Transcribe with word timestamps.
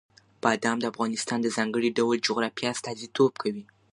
بادام 0.43 0.77
د 0.79 0.85
افغانستان 0.91 1.39
د 1.41 1.47
ځانګړي 1.57 1.89
ډول 1.97 2.15
جغرافیه 2.27 2.69
استازیتوب 2.73 3.31
کوي. 3.41 3.63